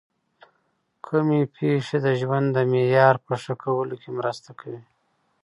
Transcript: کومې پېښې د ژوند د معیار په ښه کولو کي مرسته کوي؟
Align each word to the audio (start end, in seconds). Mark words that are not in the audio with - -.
کومې 1.05 1.41
پېښې 1.55 1.97
د 2.05 2.07
ژوند 2.19 2.47
د 2.55 2.57
معیار 2.71 3.15
په 3.25 3.33
ښه 3.41 3.53
کولو 3.63 3.95
کي 4.01 4.09
مرسته 4.19 4.49
کوي؟ 4.59 4.81